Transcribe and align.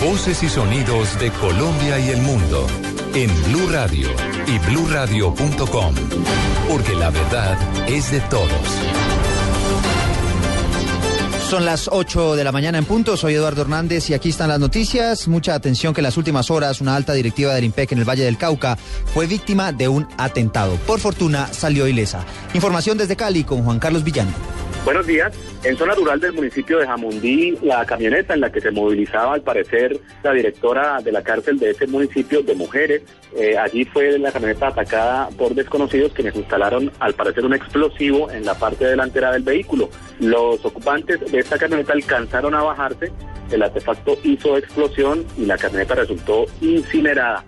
Voces 0.00 0.44
y 0.44 0.48
sonidos 0.48 1.18
de 1.18 1.32
Colombia 1.32 1.98
y 1.98 2.10
el 2.10 2.22
mundo 2.22 2.64
en 3.12 3.28
Blue 3.44 3.68
Radio 3.72 4.08
y 4.46 4.58
BlueRadio.com, 4.70 5.94
porque 6.68 6.94
la 6.94 7.10
verdad 7.10 7.58
es 7.88 8.12
de 8.12 8.20
todos. 8.20 8.48
Son 11.50 11.64
las 11.64 11.88
8 11.90 12.36
de 12.36 12.44
la 12.44 12.52
mañana 12.52 12.78
en 12.78 12.84
punto. 12.84 13.16
Soy 13.16 13.34
Eduardo 13.34 13.62
Hernández 13.62 14.08
y 14.10 14.14
aquí 14.14 14.28
están 14.28 14.48
las 14.48 14.60
noticias. 14.60 15.26
Mucha 15.26 15.56
atención 15.56 15.92
que 15.92 16.00
en 16.00 16.04
las 16.04 16.16
últimas 16.16 16.52
horas 16.52 16.80
una 16.80 16.94
alta 16.94 17.14
directiva 17.14 17.52
del 17.52 17.64
IMPEC 17.64 17.92
en 17.92 17.98
el 17.98 18.08
Valle 18.08 18.24
del 18.24 18.38
Cauca 18.38 18.76
fue 19.12 19.26
víctima 19.26 19.72
de 19.72 19.88
un 19.88 20.06
atentado. 20.18 20.76
Por 20.86 21.00
fortuna 21.00 21.48
salió 21.52 21.88
ilesa. 21.88 22.24
Información 22.54 22.96
desde 22.96 23.16
Cali 23.16 23.42
con 23.42 23.64
Juan 23.64 23.80
Carlos 23.80 24.04
Villano. 24.04 24.63
Buenos 24.84 25.06
días. 25.06 25.32
En 25.64 25.78
zona 25.78 25.94
rural 25.94 26.20
del 26.20 26.34
municipio 26.34 26.78
de 26.78 26.86
Jamundí, 26.86 27.56
la 27.62 27.86
camioneta 27.86 28.34
en 28.34 28.42
la 28.42 28.52
que 28.52 28.60
se 28.60 28.70
movilizaba, 28.70 29.32
al 29.32 29.40
parecer, 29.40 29.98
la 30.22 30.32
directora 30.32 31.00
de 31.00 31.10
la 31.10 31.22
cárcel 31.22 31.58
de 31.58 31.70
ese 31.70 31.86
municipio 31.86 32.42
de 32.42 32.54
mujeres, 32.54 33.02
eh, 33.34 33.56
allí 33.56 33.86
fue 33.86 34.18
la 34.18 34.30
camioneta 34.30 34.68
atacada 34.68 35.30
por 35.38 35.54
desconocidos 35.54 36.12
quienes 36.12 36.36
instalaron, 36.36 36.92
al 37.00 37.14
parecer, 37.14 37.46
un 37.46 37.54
explosivo 37.54 38.30
en 38.30 38.44
la 38.44 38.52
parte 38.58 38.84
delantera 38.84 39.32
del 39.32 39.42
vehículo. 39.42 39.88
Los 40.20 40.62
ocupantes 40.66 41.18
de 41.32 41.38
esta 41.38 41.56
camioneta 41.56 41.94
alcanzaron 41.94 42.54
a 42.54 42.62
bajarse, 42.62 43.10
el 43.50 43.62
artefacto 43.62 44.18
hizo 44.22 44.58
explosión 44.58 45.24
y 45.38 45.46
la 45.46 45.56
camioneta 45.56 45.94
resultó 45.94 46.44
incinerada. 46.60 47.42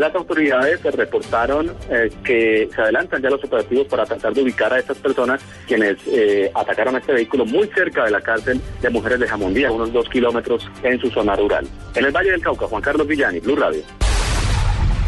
Las 0.00 0.14
autoridades 0.14 0.82
reportaron 0.82 1.76
eh, 1.90 2.10
que 2.24 2.70
se 2.74 2.80
adelantan 2.80 3.20
ya 3.20 3.28
los 3.28 3.44
operativos 3.44 3.86
para 3.86 4.06
tratar 4.06 4.32
de 4.32 4.40
ubicar 4.40 4.72
a 4.72 4.78
estas 4.78 4.96
personas 4.96 5.42
quienes 5.66 5.98
eh, 6.06 6.50
atacaron 6.54 6.94
a 6.94 7.00
este 7.00 7.12
vehículo 7.12 7.44
muy 7.44 7.68
cerca 7.68 8.06
de 8.06 8.10
la 8.10 8.22
cárcel 8.22 8.62
de 8.80 8.88
mujeres 8.88 9.20
de 9.20 9.28
Jamundí, 9.28 9.62
a 9.64 9.70
unos 9.70 9.92
dos 9.92 10.08
kilómetros 10.08 10.66
en 10.82 10.98
su 10.98 11.10
zona 11.10 11.36
rural. 11.36 11.68
En 11.94 12.06
el 12.06 12.12
Valle 12.12 12.30
del 12.30 12.40
Cauca, 12.40 12.66
Juan 12.66 12.80
Carlos 12.80 13.06
Villani, 13.06 13.40
Blue 13.40 13.56
Radio. 13.56 13.82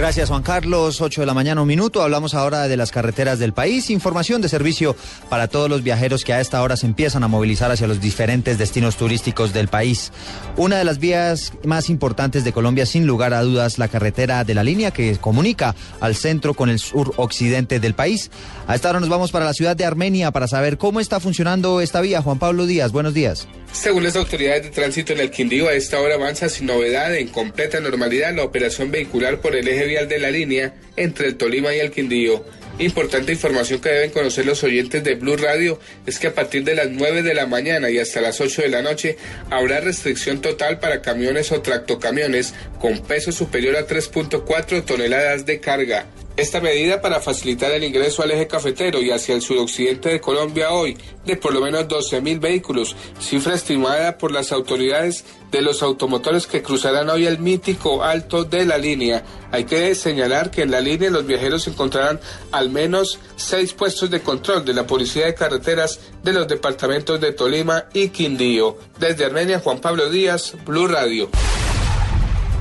Gracias 0.02 0.30
Juan 0.30 0.42
Carlos, 0.42 1.00
8 1.00 1.20
de 1.20 1.26
la 1.28 1.32
mañana, 1.32 1.62
un 1.62 1.68
minuto. 1.68 2.02
Hablamos 2.02 2.34
ahora 2.34 2.66
de 2.66 2.76
las 2.76 2.90
carreteras 2.90 3.38
del 3.38 3.52
país. 3.52 3.88
Información 3.88 4.42
de 4.42 4.48
servicio 4.48 4.96
para 5.28 5.46
todos 5.46 5.70
los 5.70 5.84
viajeros 5.84 6.24
que 6.24 6.32
a 6.32 6.40
esta 6.40 6.60
hora 6.60 6.76
se 6.76 6.86
empiezan 6.86 7.22
a 7.22 7.28
movilizar 7.28 7.70
hacia 7.70 7.86
los 7.86 8.00
diferentes 8.00 8.58
destinos 8.58 8.96
turísticos 8.96 9.52
del 9.52 9.68
país. 9.68 10.10
Una 10.56 10.76
de 10.76 10.82
las 10.82 10.98
vías 10.98 11.52
más 11.64 11.88
importantes 11.88 12.42
de 12.42 12.52
Colombia, 12.52 12.84
sin 12.84 13.06
lugar 13.06 13.32
a 13.32 13.42
dudas, 13.42 13.78
la 13.78 13.86
carretera 13.86 14.42
de 14.42 14.54
la 14.54 14.64
línea 14.64 14.90
que 14.90 15.16
comunica 15.18 15.76
al 16.00 16.16
centro 16.16 16.54
con 16.54 16.68
el 16.68 16.80
sur 16.80 17.14
occidente 17.16 17.78
del 17.78 17.94
país. 17.94 18.32
A 18.66 18.74
esta 18.74 18.90
hora 18.90 18.98
nos 18.98 19.08
vamos 19.08 19.30
para 19.30 19.44
la 19.44 19.54
ciudad 19.54 19.76
de 19.76 19.84
Armenia 19.84 20.32
para 20.32 20.48
saber 20.48 20.78
cómo 20.78 20.98
está 20.98 21.20
funcionando 21.20 21.80
esta 21.80 22.00
vía. 22.00 22.22
Juan 22.22 22.40
Pablo 22.40 22.66
Díaz, 22.66 22.90
buenos 22.90 23.14
días. 23.14 23.46
Según 23.70 24.02
las 24.04 24.16
autoridades 24.16 24.64
de 24.64 24.70
tránsito 24.70 25.12
en 25.12 25.20
el 25.20 25.30
Quindío, 25.30 25.68
a 25.68 25.72
esta 25.72 25.98
hora 25.98 26.16
avanza 26.16 26.48
sin 26.48 26.66
novedad, 26.66 27.16
en 27.16 27.28
completa 27.28 27.80
normalidad, 27.80 28.34
la 28.34 28.44
operación 28.44 28.90
vehicular 28.90 29.40
por 29.40 29.56
el 29.56 29.66
eje 29.66 29.91
de 30.00 30.18
la 30.18 30.30
línea 30.30 30.74
entre 30.96 31.28
el 31.28 31.36
Tolima 31.36 31.74
y 31.74 31.80
el 31.80 31.90
Quindío. 31.90 32.44
Importante 32.78 33.32
información 33.32 33.80
que 33.80 33.90
deben 33.90 34.10
conocer 34.10 34.46
los 34.46 34.64
oyentes 34.64 35.04
de 35.04 35.14
Blue 35.14 35.36
Radio 35.36 35.78
es 36.06 36.18
que 36.18 36.28
a 36.28 36.34
partir 36.34 36.64
de 36.64 36.74
las 36.74 36.90
9 36.90 37.22
de 37.22 37.34
la 37.34 37.46
mañana 37.46 37.90
y 37.90 37.98
hasta 37.98 38.20
las 38.20 38.40
8 38.40 38.62
de 38.62 38.68
la 38.70 38.82
noche 38.82 39.18
habrá 39.50 39.80
restricción 39.80 40.40
total 40.40 40.80
para 40.80 41.02
camiones 41.02 41.52
o 41.52 41.60
tractocamiones 41.60 42.54
con 42.80 43.00
peso 43.00 43.30
superior 43.30 43.76
a 43.76 43.86
3.4 43.86 44.84
toneladas 44.84 45.44
de 45.44 45.60
carga. 45.60 46.06
Esta 46.36 46.60
medida 46.60 47.02
para 47.02 47.20
facilitar 47.20 47.72
el 47.72 47.84
ingreso 47.84 48.22
al 48.22 48.30
eje 48.30 48.46
cafetero 48.46 49.02
y 49.02 49.10
hacia 49.10 49.34
el 49.34 49.42
suroccidente 49.42 50.08
de 50.08 50.20
Colombia 50.20 50.72
hoy 50.72 50.96
de 51.26 51.36
por 51.36 51.52
lo 51.52 51.60
menos 51.60 51.86
12.000 51.88 52.40
vehículos, 52.40 52.96
cifra 53.20 53.54
estimada 53.54 54.16
por 54.16 54.32
las 54.32 54.50
autoridades 54.50 55.24
de 55.50 55.60
los 55.60 55.82
automotores 55.82 56.46
que 56.46 56.62
cruzarán 56.62 57.10
hoy 57.10 57.26
el 57.26 57.38
mítico 57.38 58.02
alto 58.02 58.44
de 58.44 58.64
la 58.64 58.78
línea. 58.78 59.22
Hay 59.50 59.64
que 59.64 59.94
señalar 59.94 60.50
que 60.50 60.62
en 60.62 60.70
la 60.70 60.80
línea 60.80 61.10
los 61.10 61.26
viajeros 61.26 61.68
encontrarán 61.68 62.18
al 62.50 62.70
menos 62.70 63.18
seis 63.36 63.74
puestos 63.74 64.10
de 64.10 64.22
control 64.22 64.64
de 64.64 64.72
la 64.72 64.86
Policía 64.86 65.26
de 65.26 65.34
Carreteras 65.34 66.00
de 66.22 66.32
los 66.32 66.48
departamentos 66.48 67.20
de 67.20 67.32
Tolima 67.32 67.84
y 67.92 68.08
Quindío. 68.08 68.78
Desde 68.98 69.26
Armenia, 69.26 69.60
Juan 69.60 69.80
Pablo 69.80 70.08
Díaz, 70.08 70.54
Blue 70.64 70.88
Radio. 70.88 71.28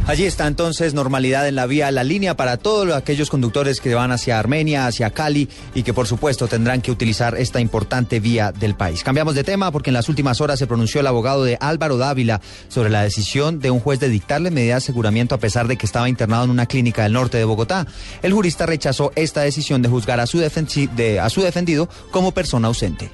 Allí 0.08 0.26
está 0.26 0.48
entonces 0.48 0.94
normalidad 0.94 1.48
en 1.48 1.56
la 1.56 1.68
vía, 1.68 1.92
la 1.92 2.04
línea 2.04 2.36
para 2.36 2.58
todos 2.58 2.92
aquellos 2.94 3.30
conductores 3.30 3.80
que 3.80 3.94
van 3.94 4.12
hacia 4.12 4.40
Armenia, 4.40 4.88
hacia 4.88 5.12
Cali 5.12 5.48
y 5.76 5.84
que 5.84 5.94
por 5.94 6.08
supuesto 6.08 6.48
tendrán 6.48 6.82
que 6.82 6.92
utilizar 6.92 7.36
esta 7.38 7.62
importante 7.62 8.20
vía 8.20 8.52
del 8.52 8.76
país. 8.76 9.04
Cambiamos 9.04 9.36
de 9.36 9.44
tema 9.44 9.72
porque 9.72 9.92
en 9.92 9.94
las 9.94 10.10
últimas 10.10 10.42
horas 10.42 10.58
se 10.60 10.68
pronunció 10.68 11.02
el 11.02 11.08
abogado 11.08 11.44
de 11.44 11.58
Álvaro 11.62 11.98
Dávila 11.98 12.42
sobre 12.68 12.90
la 12.90 13.04
decisión 13.04 13.60
de 13.60 13.72
un 13.72 13.80
juez 13.80 14.00
de 14.00 14.10
dictarle 14.10 14.50
medidas 14.50 14.72
de 14.72 14.74
aseguramiento 14.74 15.36
a 15.36 15.38
pesar 15.38 15.68
de 15.68 15.78
que 15.78 15.86
estaba 15.86 16.10
internado 16.10 16.46
en 16.46 16.50
una 16.50 16.66
clínica 16.66 17.04
del 17.04 17.14
norte 17.14 17.38
de 17.38 17.46
Bogotá. 17.46 17.86
El 18.22 18.34
jurista 18.34 18.66
rechazó 18.66 19.12
esta 19.16 19.42
decisión 19.42 19.82
de 19.82 19.90
juzgar 19.90 20.20
a 20.20 20.26
su, 20.26 20.40
de, 20.40 21.20
a 21.20 21.30
su 21.30 21.42
defendido 21.42 21.88
como 22.10 22.32
persona 22.32 22.68
ausente. 22.68 23.12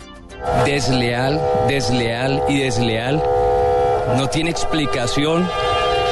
Desleal, 0.65 1.41
desleal 1.67 2.41
y 2.47 2.59
desleal. 2.59 3.21
No 4.15 4.29
tiene 4.29 4.49
explicación 4.49 5.47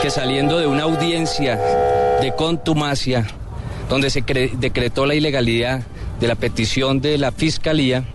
que 0.01 0.09
saliendo 0.09 0.59
de 0.59 0.67
una 0.67 0.83
audiencia 0.83 1.57
de 2.21 2.33
contumacia, 2.35 3.25
donde 3.89 4.09
se 4.09 4.21
decretó 4.21 5.05
la 5.05 5.15
ilegalidad 5.15 5.83
de 6.19 6.27
la 6.27 6.35
petición 6.35 7.01
de 7.01 7.17
la 7.17 7.31
Fiscalía, 7.31 8.05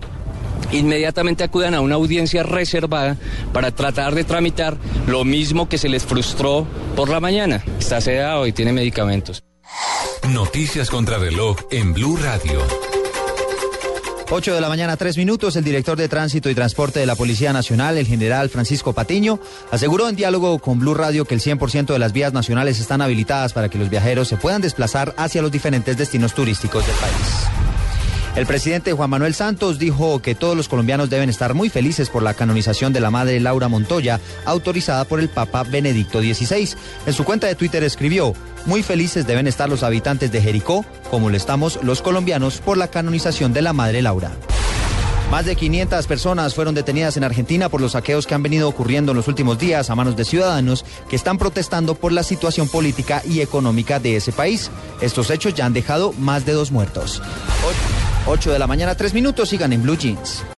inmediatamente 0.72 1.44
acudan 1.44 1.74
a 1.74 1.80
una 1.80 1.96
audiencia 1.96 2.42
reservada 2.42 3.16
para 3.52 3.70
tratar 3.70 4.14
de 4.14 4.24
tramitar 4.24 4.76
lo 5.06 5.24
mismo 5.24 5.68
que 5.68 5.78
se 5.78 5.88
les 5.88 6.04
frustró 6.04 6.66
por 6.96 7.08
la 7.08 7.20
mañana. 7.20 7.62
Está 7.78 8.00
sedado 8.00 8.46
y 8.46 8.52
tiene 8.52 8.72
medicamentos. 8.72 9.42
Noticias 10.28 10.90
contra 10.90 11.18
reloj 11.18 11.56
en 11.70 11.92
Blue 11.92 12.16
Radio. 12.16 12.60
8 14.32 14.54
de 14.54 14.60
la 14.60 14.68
mañana, 14.68 14.96
tres 14.96 15.16
minutos, 15.16 15.56
el 15.56 15.64
director 15.64 15.98
de 15.98 16.08
Tránsito 16.08 16.48
y 16.50 16.54
Transporte 16.54 17.00
de 17.00 17.06
la 17.06 17.16
Policía 17.16 17.52
Nacional, 17.52 17.98
el 17.98 18.06
general 18.06 18.48
Francisco 18.48 18.92
Patiño, 18.92 19.40
aseguró 19.72 20.08
en 20.08 20.14
diálogo 20.14 20.60
con 20.60 20.78
Blue 20.78 20.94
Radio 20.94 21.24
que 21.24 21.34
el 21.34 21.40
100% 21.40 21.86
de 21.86 21.98
las 21.98 22.12
vías 22.12 22.32
nacionales 22.32 22.78
están 22.78 23.02
habilitadas 23.02 23.52
para 23.52 23.68
que 23.68 23.78
los 23.78 23.90
viajeros 23.90 24.28
se 24.28 24.36
puedan 24.36 24.62
desplazar 24.62 25.14
hacia 25.16 25.42
los 25.42 25.50
diferentes 25.50 25.96
destinos 25.96 26.32
turísticos 26.32 26.86
del 26.86 26.94
país. 26.96 27.59
El 28.36 28.46
presidente 28.46 28.92
Juan 28.92 29.10
Manuel 29.10 29.34
Santos 29.34 29.78
dijo 29.78 30.22
que 30.22 30.36
todos 30.36 30.56
los 30.56 30.68
colombianos 30.68 31.10
deben 31.10 31.28
estar 31.28 31.52
muy 31.52 31.68
felices 31.68 32.08
por 32.08 32.22
la 32.22 32.34
canonización 32.34 32.92
de 32.92 33.00
la 33.00 33.10
madre 33.10 33.40
Laura 33.40 33.68
Montoya, 33.68 34.20
autorizada 34.44 35.04
por 35.04 35.18
el 35.18 35.28
Papa 35.28 35.64
Benedicto 35.64 36.20
XVI. 36.20 36.76
En 37.06 37.12
su 37.12 37.24
cuenta 37.24 37.48
de 37.48 37.56
Twitter 37.56 37.82
escribió, 37.82 38.34
muy 38.66 38.84
felices 38.84 39.26
deben 39.26 39.48
estar 39.48 39.68
los 39.68 39.82
habitantes 39.82 40.30
de 40.30 40.40
Jericó, 40.40 40.84
como 41.10 41.28
lo 41.28 41.36
estamos 41.36 41.80
los 41.82 42.02
colombianos, 42.02 42.58
por 42.60 42.78
la 42.78 42.88
canonización 42.88 43.52
de 43.52 43.62
la 43.62 43.72
madre 43.72 44.00
Laura. 44.00 44.30
Más 45.30 45.44
de 45.44 45.54
500 45.54 46.06
personas 46.06 46.54
fueron 46.54 46.74
detenidas 46.74 47.16
en 47.16 47.24
Argentina 47.24 47.68
por 47.68 47.80
los 47.80 47.92
saqueos 47.92 48.26
que 48.26 48.34
han 48.34 48.42
venido 48.42 48.68
ocurriendo 48.68 49.12
en 49.12 49.16
los 49.16 49.28
últimos 49.28 49.58
días 49.58 49.90
a 49.90 49.94
manos 49.94 50.16
de 50.16 50.24
ciudadanos 50.24 50.84
que 51.08 51.14
están 51.14 51.38
protestando 51.38 51.94
por 51.94 52.10
la 52.10 52.22
situación 52.22 52.68
política 52.68 53.22
y 53.24 53.40
económica 53.40 54.00
de 54.00 54.16
ese 54.16 54.32
país. 54.32 54.70
Estos 55.00 55.30
hechos 55.30 55.54
ya 55.54 55.66
han 55.66 55.72
dejado 55.72 56.12
más 56.14 56.46
de 56.46 56.52
dos 56.52 56.72
muertos. 56.72 57.22
8 58.26 58.52
de 58.52 58.58
la 58.58 58.66
mañana, 58.66 58.94
3 58.94 59.14
minutos, 59.14 59.48
sigan 59.48 59.72
en 59.72 59.82
Blue 59.82 59.96
Jeans. 59.96 60.44